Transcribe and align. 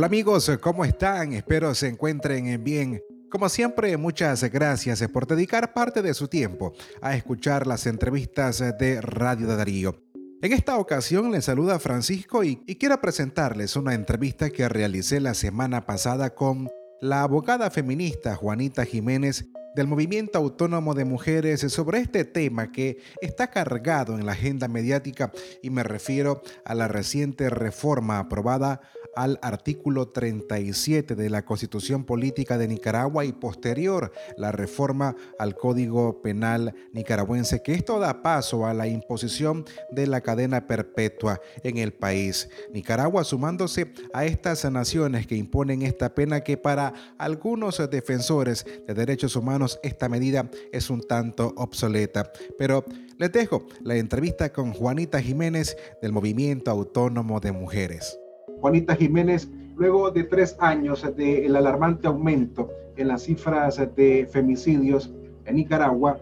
Hola 0.00 0.06
amigos, 0.06 0.50
¿cómo 0.62 0.86
están? 0.86 1.34
Espero 1.34 1.74
se 1.74 1.86
encuentren 1.86 2.64
bien. 2.64 3.02
Como 3.30 3.50
siempre, 3.50 3.98
muchas 3.98 4.42
gracias 4.44 5.06
por 5.08 5.26
dedicar 5.26 5.74
parte 5.74 6.00
de 6.00 6.14
su 6.14 6.26
tiempo 6.26 6.72
a 7.02 7.14
escuchar 7.14 7.66
las 7.66 7.84
entrevistas 7.84 8.64
de 8.78 9.02
Radio 9.02 9.46
de 9.46 9.56
Darío. 9.56 10.02
En 10.40 10.54
esta 10.54 10.78
ocasión 10.78 11.30
les 11.30 11.44
saluda 11.44 11.78
Francisco 11.78 12.42
y, 12.42 12.62
y, 12.66 12.76
quiero 12.76 12.98
presentarles 12.98 13.76
una 13.76 13.92
entrevista 13.92 14.48
que 14.48 14.66
realicé 14.70 15.20
la 15.20 15.34
semana 15.34 15.84
pasada 15.84 16.34
con 16.34 16.70
la 17.02 17.20
abogada 17.20 17.70
feminista 17.70 18.36
Juanita 18.36 18.86
Jiménez 18.86 19.50
del 19.74 19.86
Movimiento 19.86 20.38
Autónomo 20.38 20.94
de 20.94 21.04
Mujeres 21.04 21.60
sobre 21.60 22.00
este 22.00 22.24
tema 22.24 22.72
que 22.72 22.98
está 23.20 23.50
cargado 23.50 24.18
en 24.18 24.26
la 24.26 24.32
agenda 24.32 24.68
mediática 24.68 25.32
y 25.62 25.70
me 25.70 25.82
refiero 25.82 26.42
a 26.64 26.74
la 26.74 26.88
reciente 26.88 27.50
reforma 27.50 28.18
aprobada 28.18 28.80
al 29.16 29.38
artículo 29.42 30.08
37 30.08 31.14
de 31.14 31.30
la 31.30 31.44
Constitución 31.44 32.04
Política 32.04 32.58
de 32.58 32.68
Nicaragua 32.68 33.24
y 33.24 33.32
posterior 33.32 34.12
la 34.36 34.52
reforma 34.52 35.16
al 35.38 35.56
Código 35.56 36.22
Penal 36.22 36.74
nicaragüense, 36.92 37.62
que 37.62 37.74
esto 37.74 37.98
da 37.98 38.22
paso 38.22 38.66
a 38.66 38.74
la 38.74 38.86
imposición 38.86 39.64
de 39.90 40.06
la 40.06 40.20
cadena 40.20 40.66
perpetua 40.66 41.40
en 41.62 41.78
el 41.78 41.92
país. 41.92 42.48
Nicaragua 42.72 43.24
sumándose 43.24 43.92
a 44.12 44.24
estas 44.24 44.64
naciones 44.70 45.26
que 45.26 45.36
imponen 45.36 45.82
esta 45.82 46.14
pena 46.14 46.40
que 46.40 46.56
para 46.56 46.94
algunos 47.18 47.78
defensores 47.90 48.64
de 48.86 48.94
derechos 48.94 49.36
humanos 49.36 49.59
esta 49.82 50.08
medida 50.08 50.50
es 50.72 50.90
un 50.90 51.00
tanto 51.02 51.52
obsoleta. 51.56 52.30
Pero 52.58 52.84
les 53.18 53.32
dejo 53.32 53.66
la 53.82 53.96
entrevista 53.96 54.52
con 54.52 54.72
Juanita 54.72 55.20
Jiménez 55.20 55.76
del 56.00 56.12
Movimiento 56.12 56.70
Autónomo 56.70 57.40
de 57.40 57.52
Mujeres. 57.52 58.18
Juanita 58.60 58.94
Jiménez, 58.94 59.48
luego 59.76 60.10
de 60.10 60.24
tres 60.24 60.56
años 60.58 61.04
del 61.16 61.54
alarmante 61.56 62.06
aumento 62.06 62.70
en 62.96 63.08
las 63.08 63.22
cifras 63.22 63.76
de 63.96 64.28
femicidios 64.30 65.10
en 65.46 65.56
Nicaragua, 65.56 66.18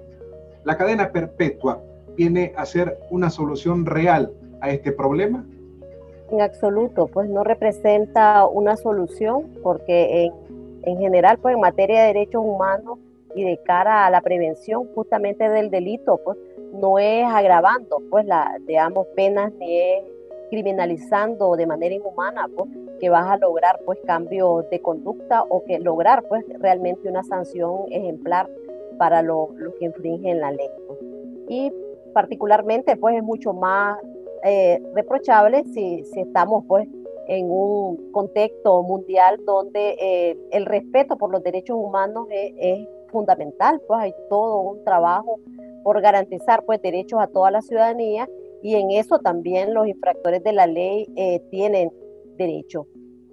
la 0.65 0.77
cadena 0.77 1.11
perpetua 1.13 1.83
viene 2.17 2.53
a 2.57 2.67
ser 2.67 2.99
una 3.11 3.31
solución 3.31 3.87
real 3.87 4.33
a 4.61 4.71
este 4.71 4.93
problema? 4.93 5.45
En 6.31 6.41
absoluto, 6.43 7.07
pues 7.07 7.29
no 7.31 7.45
representa 7.45 8.45
una 8.47 8.77
solución 8.77 9.45
porque 9.63 10.25
en, 10.25 10.33
en 10.83 10.99
general, 10.99 11.39
pues 11.39 11.55
en 11.55 11.61
materia 11.61 12.01
de 12.01 12.07
derechos 12.09 12.43
humanos 12.45 12.99
y 13.35 13.45
de 13.45 13.59
cara 13.59 14.07
a 14.07 14.11
la 14.11 14.21
prevención 14.21 14.89
justamente 14.95 15.49
del 15.49 15.71
delito, 15.71 16.21
pues 16.25 16.39
no 16.73 16.99
es 16.99 17.25
agravando 17.25 18.03
pues 18.11 18.27
la, 18.27 18.59
digamos, 18.67 19.07
penas 19.15 19.53
ni 19.55 19.81
es 19.81 20.05
criminalizando 20.51 21.57
de 21.57 21.67
manera 21.67 21.95
inhumana, 21.95 22.49
pues, 22.57 22.71
que 23.01 23.11
vas 23.11 23.27
a 23.27 23.37
lograr 23.37 23.81
pues 23.85 23.99
cambios 24.07 24.69
de 24.71 24.81
conducta 24.81 25.43
o 25.43 25.63
que 25.65 25.79
lograr 25.79 26.25
pues 26.29 26.45
realmente 26.59 27.09
una 27.09 27.23
sanción 27.23 27.85
ejemplar 27.91 28.49
para 28.99 29.23
los 29.23 29.51
que 29.79 29.85
infringen 29.85 30.41
la 30.41 30.51
ley. 30.51 30.69
Y 31.49 31.73
particularmente 32.13 32.97
pues 32.97 33.17
es 33.17 33.23
mucho 33.23 33.53
más 33.53 33.99
eh, 34.43 34.83
reprochable 34.95 35.65
si, 35.65 36.05
si 36.05 36.21
estamos 36.21 36.65
pues 36.67 36.89
en 37.29 37.51
un 37.51 38.11
contexto 38.11 38.83
mundial 38.83 39.39
donde 39.45 39.97
eh, 40.01 40.39
el 40.51 40.67
respeto 40.67 41.17
por 41.17 41.31
los 41.31 41.43
derechos 41.43 41.77
humanos 41.79 42.27
es, 42.31 42.89
fundamental, 43.09 43.81
pues 43.87 44.01
hay 44.01 44.15
todo 44.29 44.61
un 44.61 44.85
trabajo 44.85 45.39
por 45.83 46.01
garantizar 46.01 46.65
pues 46.65 46.81
derechos 46.83 47.21
a 47.21 47.27
toda 47.27 47.51
la 47.51 47.63
ciudadanía 47.63 48.29
y 48.63 48.75
en 48.75 48.91
eso 48.91 49.19
también 49.19 49.75
los 49.75 49.87
infractores 49.87 50.43
de 50.43 50.53
la 50.53 50.67
ley 50.67 51.07
eh, 51.17 51.41
tienen 51.51 51.93
derecho. 52.37 52.87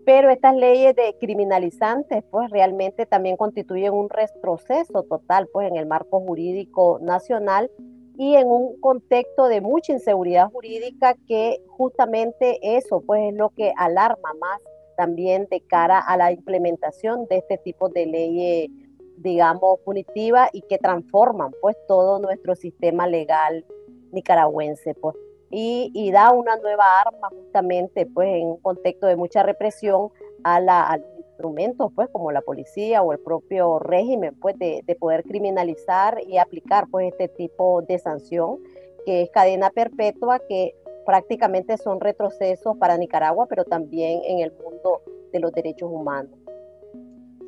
Pero 0.06 0.30
estas 0.30 0.56
leyes 0.56 0.96
de 0.96 1.16
criminalizantes, 1.20 2.24
pues 2.30 2.52
realmente 2.52 3.08
también 3.08 3.38
constituyen 3.38 3.94
un 3.94 4.10
retroceso 4.10 5.04
total, 5.04 5.48
pues 5.52 5.68
en 5.68 5.78
el 5.78 5.88
marco 5.88 6.20
jurídico 6.20 7.00
nacional 7.02 7.72
y 8.18 8.36
en 8.36 8.48
un 8.48 8.80
contexto 8.80 9.48
de 9.48 9.62
mucha 9.62 9.94
inseguridad 9.94 10.52
jurídica 10.52 11.16
que 11.28 11.58
justamente 11.68 12.60
eso, 12.78 13.02
pues 13.02 13.32
es 13.32 13.34
lo 13.34 13.50
que 13.50 13.74
alarma 13.76 14.30
más 14.40 14.62
también 14.96 15.48
de 15.50 15.62
cara 15.62 16.00
a 16.00 16.16
la 16.18 16.32
implementación 16.32 17.26
de 17.28 17.38
este 17.38 17.58
tipo 17.58 17.90
de 17.90 18.06
leyes, 18.06 18.70
digamos, 19.18 19.80
punitivas 19.80 20.50
y 20.54 20.62
que 20.62 20.78
transforman, 20.78 21.52
pues, 21.62 21.76
todo 21.88 22.20
nuestro 22.20 22.56
sistema 22.56 23.08
legal 23.08 23.66
nicaragüense, 24.12 24.94
pues, 24.96 25.16
y, 25.50 26.12
da 26.12 26.32
una 26.32 26.58
nueva 26.58 27.02
arma 27.02 27.30
justamente, 27.30 28.06
pues, 28.06 28.28
en 28.28 28.48
un 28.48 28.58
contexto 28.58 29.08
de 29.08 29.16
mucha 29.16 29.44
represión 29.44 30.10
a, 30.44 30.60
la, 30.60 30.98
los 30.98 31.26
instrumentos, 31.28 31.92
pues, 31.96 32.10
como 32.10 32.32
la 32.32 32.42
policía 32.42 33.02
o 33.02 33.14
el 33.14 33.20
propio 33.20 33.80
régimen, 33.80 34.36
pues, 34.42 34.58
de, 34.58 34.84
poder 35.00 35.24
criminalizar 35.24 36.22
y 36.28 36.38
aplicar, 36.38 36.88
pues, 36.90 37.12
este 37.12 37.28
tipo 37.28 37.82
de 37.84 38.00
sanción, 38.00 38.60
que 39.06 39.22
es 39.24 39.30
cadena 39.30 39.70
perpetua, 39.70 40.40
que 40.40 40.76
prácticamente 41.06 41.78
son 41.78 42.02
retrocesos 42.02 42.76
para 42.78 42.98
Nicaragua, 42.98 43.46
pero 43.48 43.64
también 43.64 44.22
en 44.26 44.40
el 44.40 44.52
mundo 44.52 45.02
de 45.32 45.40
los 45.40 45.54
derechos 45.54 45.90
humanos. 45.92 46.45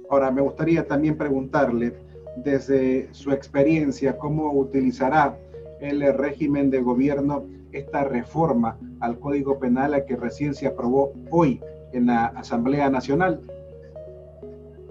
Ahora, 0.10 0.32
me 0.32 0.42
gustaría 0.42 0.88
también 0.88 1.18
preguntarle, 1.18 1.94
desde 2.38 3.12
su 3.14 3.32
experiencia, 3.32 4.18
cómo 4.18 4.52
utilizará 4.54 5.38
el 5.80 6.02
régimen 6.14 6.70
de 6.70 6.82
gobierno 6.82 7.46
esta 7.72 8.04
reforma 8.04 8.78
al 9.00 9.20
Código 9.20 9.60
Penal 9.60 10.06
que 10.06 10.16
recién 10.16 10.54
se 10.54 10.68
aprobó 10.68 11.14
hoy 11.32 11.62
en 11.94 12.08
la 12.08 12.28
Asamblea 12.28 12.90
Nacional? 12.90 13.42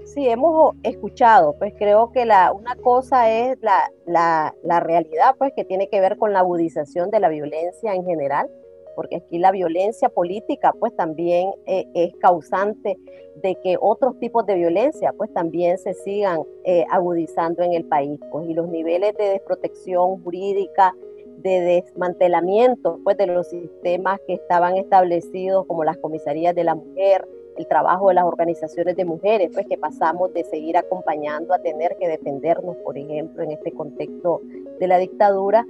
Sí, 0.05 0.29
hemos 0.29 0.75
escuchado, 0.83 1.57
pues 1.59 1.75
creo 1.77 2.11
que 2.13 2.25
la, 2.25 2.53
una 2.53 2.75
cosa 2.77 3.31
es 3.31 3.59
la, 3.61 3.91
la, 4.07 4.55
la 4.63 4.81
realidad, 4.81 5.35
pues 5.37 5.53
que 5.55 5.65
tiene 5.65 5.89
que 5.89 6.01
ver 6.01 6.17
con 6.17 6.33
la 6.33 6.41
agudización 6.41 7.11
de 7.11 7.21
la 7.21 7.29
violencia 7.29 7.95
en 7.95 8.05
general, 8.05 8.49
porque 8.97 9.17
aquí 9.17 9.39
la 9.39 9.53
violencia 9.53 10.09
política 10.09 10.73
pues 10.81 10.97
también 10.97 11.51
eh, 11.67 11.87
es 11.95 12.17
causante 12.17 12.97
de 13.43 13.55
que 13.63 13.77
otros 13.81 14.19
tipos 14.19 14.47
de 14.47 14.55
violencia 14.55 15.13
pues 15.17 15.33
también 15.33 15.79
se 15.79 15.95
sigan 15.95 16.41
eh, 16.65 16.85
agudizando 16.91 17.63
en 17.63 17.75
el 17.75 17.85
país, 17.85 18.19
pues 18.33 18.49
y 18.49 18.55
los 18.55 18.69
niveles 18.69 19.15
de 19.17 19.29
desprotección 19.29 20.23
jurídica, 20.25 20.95
de 21.39 21.61
desmantelamiento 21.61 22.99
pues 23.05 23.17
de 23.19 23.27
los 23.27 23.47
sistemas 23.49 24.19
que 24.27 24.35
estaban 24.35 24.77
establecidos 24.77 25.67
como 25.67 25.85
las 25.85 25.99
comisarías 25.99 26.55
de 26.55 26.65
la 26.65 26.75
mujer, 26.75 27.29
el 27.57 27.67
trabajo 27.67 28.09
de 28.09 28.15
las 28.15 28.25
organizaciones 28.25 28.97
de 28.97 29.05
mujeres, 29.05 29.51
pues 29.53 29.67
que 29.67 29.79
pasamos 29.79 30.33
de 30.35 30.45
seguir 30.45 30.77
acompañando 30.77 31.55
a 31.55 31.59
tener 31.59 31.97
que 31.99 32.09
defendernos, 32.09 32.77
por 32.79 32.99
ejemplo, 32.99 33.43
en 33.43 33.53
este 33.53 33.73
contexto 33.73 34.43
de 34.79 34.87
la 34.87 34.99
dictadura, 34.99 35.67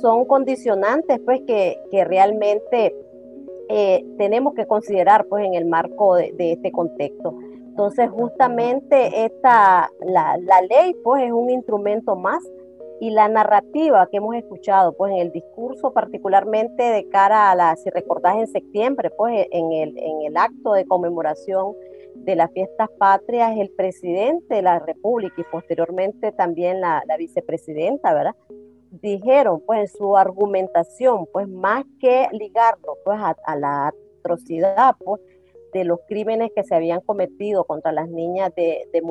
son 0.00 0.24
condicionantes 0.26 1.20
pues 1.24 1.40
que, 1.46 1.80
que 1.90 2.04
realmente 2.04 2.94
eh, 3.68 4.04
tenemos 4.16 4.54
que 4.54 4.66
considerar 4.66 5.26
pues 5.26 5.44
en 5.44 5.54
el 5.54 5.66
marco 5.66 6.16
de, 6.16 6.34
este 6.38 6.72
contexto. 6.72 7.34
Entonces 7.68 8.10
justamente 8.10 9.24
esta, 9.24 9.90
la, 10.00 10.36
la, 10.38 10.62
ley 10.62 10.96
pues 11.04 11.24
es 11.24 11.32
un 11.32 11.50
instrumento 11.50 12.16
más 12.16 12.42
y 13.00 13.10
la 13.10 13.28
narrativa 13.28 14.08
que 14.10 14.16
hemos 14.16 14.34
escuchado 14.34 14.96
pues 14.96 15.12
en 15.12 15.18
el 15.18 15.32
discurso 15.32 15.92
particularmente 15.92 16.82
de 16.82 17.08
cara 17.08 17.50
a 17.50 17.54
la, 17.54 17.76
si 17.76 17.90
recordás 17.90 18.36
en 18.36 18.48
septiembre 18.48 19.10
pues 19.10 19.46
en 19.52 19.72
el, 19.72 19.96
en 19.98 20.22
el 20.26 20.36
acto 20.36 20.72
de 20.72 20.84
conmemoración 20.86 21.74
de 22.14 22.34
las 22.34 22.50
fiestas 22.52 22.88
patrias, 22.98 23.56
el 23.56 23.70
presidente 23.70 24.56
de 24.56 24.62
la 24.62 24.78
República 24.80 25.34
y 25.40 25.44
posteriormente 25.44 26.32
también 26.32 26.80
la, 26.80 27.02
la 27.06 27.16
vicepresidenta, 27.16 28.12
¿verdad? 28.12 28.34
Dijeron 29.00 29.62
pues 29.66 29.80
en 29.80 29.98
su 29.98 30.16
argumentación, 30.16 31.26
pues 31.32 31.48
más 31.48 31.84
que 32.00 32.28
ligarlo 32.32 32.96
pues 33.04 33.18
a, 33.20 33.56
la 33.56 33.92
atrocidad 34.20 34.94
pues, 35.04 35.20
de 35.72 35.84
los 35.84 36.00
crímenes 36.08 36.50
que 36.54 36.64
se 36.64 36.74
habían 36.74 37.00
cometido 37.00 37.64
contra 37.64 37.92
las 37.92 38.08
niñas 38.08 38.54
de, 38.54 38.88
de 38.92 39.02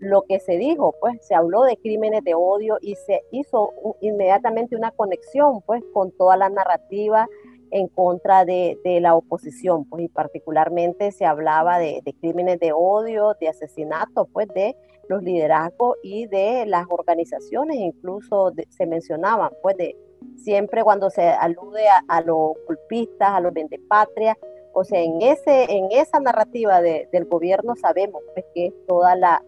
lo 0.00 0.22
que 0.22 0.40
se 0.40 0.58
dijo, 0.58 0.94
pues 1.00 1.24
se 1.26 1.34
habló 1.34 1.62
de 1.62 1.76
crímenes 1.76 2.22
de 2.24 2.34
odio 2.34 2.78
y 2.80 2.94
se 2.94 3.22
hizo 3.30 3.72
inmediatamente 4.00 4.76
una 4.76 4.90
conexión 4.90 5.62
pues 5.62 5.82
con 5.92 6.10
toda 6.12 6.36
la 6.36 6.50
narrativa 6.50 7.28
en 7.70 7.88
contra 7.88 8.44
de, 8.44 8.78
de, 8.84 9.00
la 9.00 9.16
oposición, 9.16 9.84
pues 9.86 10.04
y 10.04 10.08
particularmente 10.08 11.10
se 11.10 11.24
hablaba 11.24 11.78
de, 11.78 12.02
crímenes 12.20 12.60
de 12.60 12.72
odio, 12.72 13.34
de 13.40 13.48
asesinato, 13.48 14.26
pues 14.26 14.46
de 14.48 14.76
los 15.08 15.22
liderazgos 15.22 15.96
y 16.02 16.26
de 16.26 16.66
las 16.66 16.86
organizaciones, 16.88 17.76
incluso 17.76 18.52
se 18.68 18.86
mencionaban, 18.86 19.50
pues 19.62 19.76
de 19.76 19.96
siempre 20.36 20.82
cuando 20.82 21.10
se 21.10 21.28
alude 21.28 21.84
a, 22.08 22.20
los 22.22 22.52
golpistas, 22.66 23.30
a 23.30 23.40
los 23.40 23.52
vendepatrias, 23.52 24.36
o 24.72 24.84
sea, 24.84 25.00
en, 25.00 25.22
ese, 25.22 25.72
en 25.72 25.88
esa 25.92 26.18
narrativa 26.20 26.80
del 26.80 27.24
gobierno 27.26 27.76
sabemos 27.76 28.22
pues, 28.34 28.44
que 28.54 28.72
toda 28.88 29.14
la, 29.14 29.42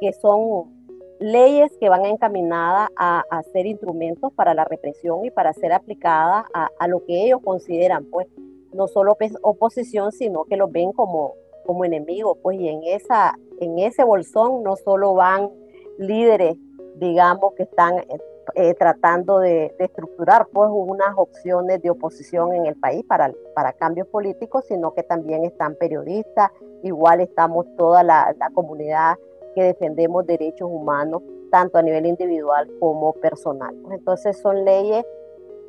que 0.00 0.12
son 0.12 0.74
leyes 1.20 1.72
que 1.78 1.88
van 1.88 2.04
encaminadas 2.04 2.88
a, 2.96 3.24
a, 3.30 3.42
ser 3.44 3.66
instrumentos 3.66 4.32
para 4.34 4.54
la 4.54 4.64
represión 4.64 5.24
y 5.24 5.30
para 5.30 5.52
ser 5.52 5.72
aplicadas 5.72 6.44
a, 6.52 6.68
a, 6.78 6.88
lo 6.88 7.04
que 7.04 7.24
ellos 7.24 7.40
consideran, 7.42 8.04
pues, 8.06 8.26
no 8.72 8.88
solo 8.88 9.16
oposición, 9.42 10.12
sino 10.12 10.44
que 10.44 10.56
lo 10.56 10.68
ven 10.68 10.92
como, 10.92 11.34
como 11.64 11.84
enemigos, 11.84 12.36
pues 12.42 12.58
y 12.58 12.68
en, 12.68 12.82
esa, 12.84 13.38
en 13.60 13.78
ese 13.78 14.04
bolsón 14.04 14.62
no 14.62 14.76
solo 14.76 15.14
van 15.14 15.50
líderes, 15.98 16.56
digamos, 16.96 17.54
que 17.54 17.64
están 17.64 18.04
eh, 18.54 18.74
tratando 18.74 19.40
de, 19.40 19.74
estructurar 19.78 20.46
pues 20.52 20.70
unas 20.72 21.14
opciones 21.16 21.82
de 21.82 21.90
oposición 21.90 22.54
en 22.54 22.66
el 22.66 22.76
país 22.76 23.04
para, 23.04 23.32
para 23.54 23.72
cambios 23.72 24.06
políticos, 24.08 24.64
sino 24.68 24.94
que 24.94 25.02
también 25.02 25.44
están 25.44 25.74
periodistas, 25.74 26.50
igual 26.82 27.20
estamos 27.20 27.66
toda 27.76 28.02
la, 28.02 28.34
la 28.38 28.50
comunidad 28.50 29.16
que 29.54 29.62
defendemos 29.62 30.26
derechos 30.26 30.68
humanos, 30.70 31.22
tanto 31.50 31.78
a 31.78 31.82
nivel 31.82 32.06
individual 32.06 32.70
como 32.78 33.14
personal. 33.14 33.74
Entonces 33.90 34.38
son 34.38 34.64
leyes 34.64 35.04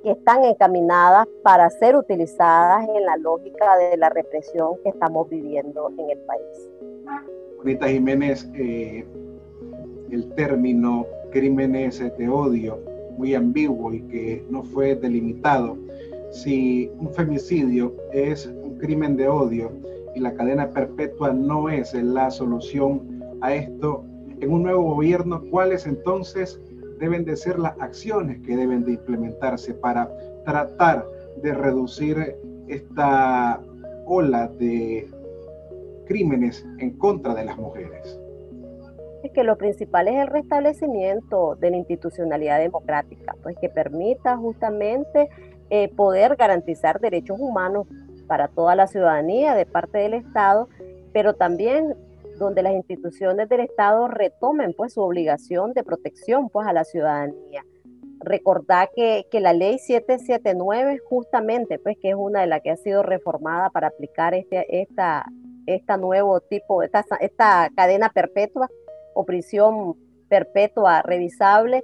que 0.03 0.11
están 0.11 0.43
encaminadas 0.43 1.27
para 1.43 1.69
ser 1.69 1.95
utilizadas 1.95 2.87
en 2.87 3.05
la 3.05 3.17
lógica 3.17 3.77
de 3.77 3.97
la 3.97 4.09
represión 4.09 4.75
que 4.83 4.89
estamos 4.89 5.27
viviendo 5.29 5.89
en 5.97 6.09
el 6.11 6.19
país. 6.19 6.69
Bonita 7.57 7.87
Jiménez, 7.87 8.47
eh, 8.53 9.03
el 10.11 10.29
término 10.35 11.07
crímenes 11.31 11.99
de 11.99 12.29
odio, 12.29 12.79
muy 13.17 13.33
ambiguo 13.33 13.91
y 13.93 14.01
que 14.01 14.45
no 14.49 14.63
fue 14.63 14.95
delimitado. 14.95 15.75
Si 16.31 16.91
un 16.99 17.11
femicidio 17.13 17.95
es 18.13 18.45
un 18.45 18.77
crimen 18.77 19.17
de 19.17 19.27
odio 19.27 19.71
y 20.15 20.19
la 20.19 20.35
cadena 20.35 20.69
perpetua 20.69 21.33
no 21.33 21.67
es 21.69 21.93
la 21.95 22.29
solución 22.29 23.21
a 23.41 23.55
esto, 23.55 24.03
en 24.39 24.51
un 24.51 24.63
nuevo 24.63 24.83
gobierno, 24.95 25.41
¿cuáles 25.49 25.87
entonces 25.87 26.61
deben 26.99 27.25
de 27.25 27.35
ser 27.35 27.57
las 27.57 27.73
acciones 27.79 28.39
que 28.45 28.55
deben 28.55 28.85
de 28.85 28.93
implementarse 28.93 29.73
para 29.73 30.09
tratar 30.45 31.07
de 31.41 31.53
reducir 31.53 32.35
esta 32.67 33.59
ola 34.05 34.47
de 34.59 35.07
crímenes 36.07 36.65
en 36.79 36.97
contra 36.97 37.35
de 37.35 37.45
las 37.45 37.57
mujeres? 37.57 38.19
Es 39.23 39.31
que 39.31 39.43
lo 39.43 39.57
principal 39.57 40.07
es 40.07 40.15
el 40.15 40.27
restablecimiento 40.27 41.55
de 41.55 41.71
la 41.71 41.77
institucionalidad 41.77 42.59
democrática, 42.59 43.35
pues 43.43 43.57
que 43.59 43.69
permita 43.69 44.37
justamente 44.37 45.29
eh, 45.69 45.89
poder 45.89 46.35
garantizar 46.35 46.99
derechos 46.99 47.37
humanos 47.39 47.87
para 48.27 48.47
toda 48.47 48.75
la 48.75 48.87
ciudadanía 48.87 49.55
de 49.55 49.65
parte 49.65 49.97
del 49.97 50.13
Estado, 50.13 50.69
pero 51.13 51.33
también 51.33 51.95
donde 52.37 52.61
las 52.61 52.73
instituciones 52.73 53.49
del 53.49 53.61
Estado 53.61 54.07
retomen 54.07 54.73
pues 54.73 54.93
su 54.93 55.01
obligación 55.01 55.73
de 55.73 55.83
protección 55.83 56.49
pues 56.49 56.67
a 56.67 56.73
la 56.73 56.83
ciudadanía. 56.83 57.65
Recordar 58.19 58.89
que, 58.95 59.25
que, 59.31 59.39
la 59.39 59.53
ley 59.53 59.79
779 59.79 60.99
justamente 61.07 61.79
pues 61.79 61.97
que 62.01 62.09
es 62.09 62.15
una 62.15 62.41
de 62.41 62.47
las 62.47 62.61
que 62.61 62.71
ha 62.71 62.77
sido 62.77 63.03
reformada 63.03 63.69
para 63.69 63.87
aplicar 63.87 64.33
este 64.33 64.81
esta, 64.81 65.25
esta 65.67 65.97
nuevo 65.97 66.39
tipo, 66.39 66.81
esta, 66.81 67.05
esta 67.19 67.69
cadena 67.75 68.09
perpetua 68.09 68.69
o 69.13 69.25
prisión 69.25 69.95
perpetua 70.29 71.01
revisable, 71.03 71.83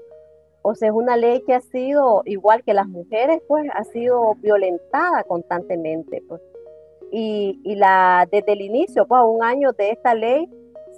o 0.64 0.76
sea, 0.76 0.90
es 0.90 0.96
una 0.96 1.18
ley 1.18 1.44
que 1.46 1.54
ha 1.54 1.62
sido, 1.62 2.24
igual 2.26 2.64
que 2.64 2.74
las 2.74 2.88
mujeres, 2.88 3.42
pues 3.48 3.68
ha 3.74 3.84
sido 3.84 4.36
violentada 4.36 5.24
constantemente. 5.24 6.24
Pues 6.28 6.42
y, 7.12 7.76
la, 7.76 8.28
desde 8.32 8.54
el 8.54 8.62
inicio, 8.62 9.06
pues 9.06 9.20
a 9.20 9.24
un 9.24 9.44
año 9.44 9.74
de 9.74 9.92
esta 9.92 10.16
ley, 10.16 10.50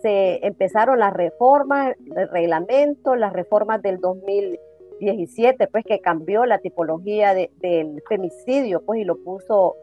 se 0.02 0.46
empezaron 0.46 1.00
las 1.00 1.14
reformas, 1.14 1.96
el 2.16 2.30
reglamento, 2.30 3.16
las 3.16 3.34
reformas 3.34 3.82
del 3.82 4.00
2017, 4.00 5.68
pues 5.68 5.84
que 5.84 6.00
cambió 6.00 6.46
la 6.46 6.60
tipología 6.60 7.34
del 7.34 8.02
femicidio, 8.08 8.82
pues 8.86 9.02
y 9.02 9.04
lo 9.04 9.18
puso 9.18 9.76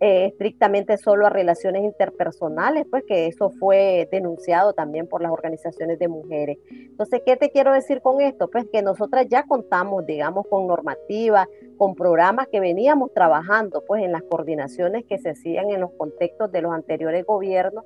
eh, 0.00 0.26
estrictamente 0.26 0.96
solo 0.96 1.26
a 1.26 1.30
relaciones 1.30 1.82
interpersonales, 1.82 2.86
pues 2.88 3.02
que 3.06 3.26
eso 3.26 3.50
fue 3.50 4.08
denunciado 4.12 4.72
también 4.72 5.08
por 5.08 5.22
las 5.22 5.32
organizaciones 5.32 5.98
de 5.98 6.06
mujeres. 6.06 6.58
Entonces, 6.70 7.22
¿qué 7.26 7.36
te 7.36 7.50
quiero 7.50 7.72
decir 7.72 8.00
con 8.00 8.20
esto? 8.20 8.48
Pues 8.48 8.66
que 8.72 8.80
nosotras 8.80 9.26
ya 9.28 9.42
contamos, 9.42 10.06
digamos, 10.06 10.46
con 10.48 10.68
normativas, 10.68 11.48
con 11.76 11.96
programas 11.96 12.46
que 12.46 12.60
veníamos 12.60 13.12
trabajando, 13.12 13.82
pues 13.86 14.04
en 14.04 14.12
las 14.12 14.22
coordinaciones 14.22 15.04
que 15.04 15.18
se 15.18 15.30
hacían 15.30 15.70
en 15.70 15.80
los 15.80 15.90
contextos 15.92 16.52
de 16.52 16.62
los 16.62 16.72
anteriores 16.72 17.26
gobiernos 17.26 17.84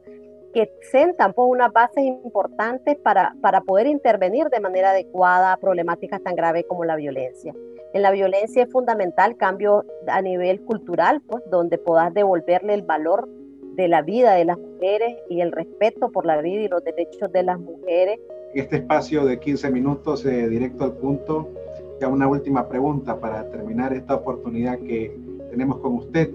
que 0.53 0.71
sentan 0.91 1.33
pues 1.33 1.49
unas 1.49 1.73
bases 1.73 2.05
importantes 2.05 2.97
para, 2.99 3.35
para 3.41 3.63
poder 3.63 3.87
intervenir 3.87 4.49
de 4.49 4.61
manera 4.61 4.91
adecuada 4.91 5.53
a 5.53 5.57
problemáticas 5.57 6.23
tan 6.23 6.37
graves 6.37 6.67
como 6.69 6.85
la 6.85 6.97
violencia. 6.97 7.55
En 7.95 8.01
la 8.01 8.11
violencia 8.11 8.63
es 8.63 8.73
fundamental 8.73 9.37
cambio 9.37 9.85
a 10.07 10.23
nivel 10.23 10.63
cultural, 10.63 11.21
pues 11.27 11.43
donde 11.51 11.77
puedas 11.77 12.15
devolverle 12.15 12.73
el 12.73 12.83
valor 12.83 13.29
de 13.75 13.87
la 13.87 14.01
vida 14.01 14.33
de 14.33 14.47
las 14.47 14.59
mujeres 14.59 15.17
y 15.29 15.43
el 15.43 15.53
respeto 15.53 16.11
por 16.11 16.25
la 16.25 16.41
vida 16.41 16.63
y 16.63 16.69
los 16.69 16.83
derechos 16.85 17.31
de 17.33 17.43
las 17.43 17.61
mujeres. 17.61 18.19
Este 18.55 18.77
espacio 18.77 19.27
de 19.27 19.39
15 19.39 19.71
minutos 19.71 20.25
eh, 20.25 20.49
directo 20.49 20.85
al 20.85 20.93
punto, 20.93 21.51
ya 22.01 22.09
una 22.09 22.27
última 22.29 22.67
pregunta 22.67 23.21
para 23.21 23.51
terminar 23.51 23.93
esta 23.93 24.15
oportunidad 24.15 24.79
que 24.79 25.15
tenemos 25.51 25.79
con 25.79 25.97
usted. 25.97 26.31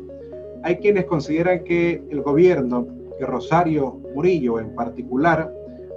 Hay 0.62 0.78
quienes 0.78 1.06
consideran 1.06 1.64
que 1.64 2.04
el 2.12 2.22
gobierno, 2.22 2.88
que 3.18 3.26
Rosario 3.26 4.00
Murillo 4.14 4.60
en 4.60 4.76
particular, 4.76 5.52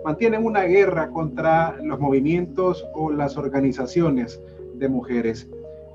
mantienen 0.06 0.46
una 0.46 0.62
guerra 0.62 1.10
contra 1.10 1.76
los 1.82 2.00
movimientos 2.00 2.86
o 2.94 3.10
las 3.10 3.36
organizaciones 3.36 4.40
de 4.80 4.88
mujeres. 4.88 5.48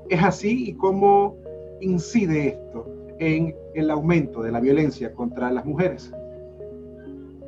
¿Es 0.08 0.22
así 0.22 0.70
y 0.70 0.74
cómo 0.74 1.36
incide 1.80 2.48
esto 2.48 2.86
en 3.18 3.54
el 3.74 3.90
aumento 3.90 4.42
de 4.42 4.52
la 4.52 4.60
violencia 4.60 5.12
contra 5.12 5.50
las 5.50 5.66
mujeres? 5.66 6.12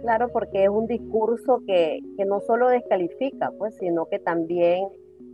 Claro, 0.02 0.29
porque 0.29 0.64
es 0.64 0.69
un 0.69 0.87
discurso 0.87 1.62
que, 1.67 2.00
no 2.26 2.40
solo 2.40 2.69
descalifica, 2.69 3.50
pues, 3.58 3.75
sino 3.76 4.06
que 4.06 4.19
también 4.19 4.88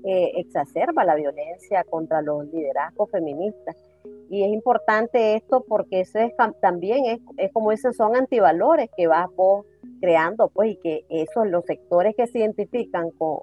eh, 0.05 0.33
exacerba 0.37 1.05
la 1.05 1.15
violencia 1.15 1.85
contra 1.85 2.23
los 2.23 2.47
liderazgos 2.53 3.11
feministas. 3.11 3.77
Y 4.31 4.43
es 4.43 4.53
importante 4.53 5.37
esto 5.37 5.65
porque 5.69 6.01
eso 6.01 6.19
es, 6.19 6.33
también 6.61 7.05
es, 7.07 7.21
es 7.37 7.53
como 7.53 7.71
dicen, 7.71 7.93
son 7.93 8.17
antivalores 8.17 8.91
que 8.97 9.07
vas 9.07 9.29
vos 9.37 9.67
creando, 10.05 10.49
pues, 10.49 10.73
y 10.73 10.77
que 10.77 11.07
esos, 11.09 11.47
los 11.49 11.65
sectores 11.65 12.15
que 12.15 12.27
se 12.27 12.41
identifican 12.41 13.11
con, 13.13 13.39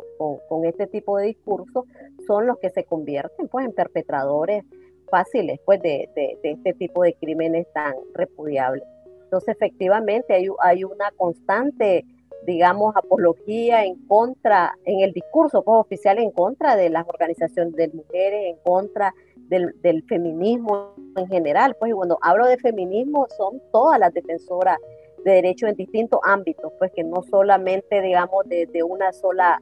con, 0.47 0.63
este 0.65 0.85
tipo 0.85 1.17
de 1.17 1.25
discurso 1.25 1.87
son 2.27 2.45
los 2.45 2.59
que 2.59 2.69
se 2.69 2.83
convierten, 2.83 3.47
pues, 3.47 3.65
en 3.65 3.73
perpetradores 3.73 4.63
fáciles, 5.09 5.59
pues, 5.65 5.81
de, 5.81 6.07
de, 6.15 6.37
este 6.43 6.73
tipo 6.73 7.01
de 7.01 7.15
crímenes 7.15 7.65
tan 7.73 7.95
repudiables. 8.13 8.83
Entonces, 9.23 9.55
efectivamente, 9.55 10.35
hay, 10.35 10.49
hay 10.59 10.83
una 10.83 11.09
constante, 11.17 12.05
digamos, 12.45 12.95
apología 12.95 13.83
en 13.83 13.95
contra, 14.05 14.75
en 14.85 14.99
el 14.99 15.13
discurso 15.13 15.63
pues, 15.63 15.79
oficial 15.79 16.19
en 16.19 16.29
contra 16.29 16.75
de 16.75 16.91
las 16.91 17.09
organizaciones 17.09 17.73
de 17.73 17.87
mujeres, 17.87 18.53
en 18.53 18.57
contra 18.63 19.15
del, 19.49 19.73
del, 19.81 20.03
feminismo 20.03 20.93
en 21.17 21.27
general. 21.27 21.75
Pues, 21.79 21.89
y 21.89 21.95
cuando 21.95 22.19
hablo 22.21 22.45
de 22.45 22.57
feminismo, 22.57 23.25
son 23.35 23.59
todas 23.71 23.99
las 23.99 24.13
defensoras 24.13 24.77
de 25.23 25.31
derechos 25.31 25.69
en 25.69 25.75
distintos 25.75 26.19
ámbitos, 26.23 26.71
pues 26.79 26.91
que 26.95 27.03
no 27.03 27.23
solamente, 27.23 28.01
digamos, 28.01 28.47
de, 28.47 28.65
de 28.65 28.83
una 28.83 29.13
sola 29.13 29.61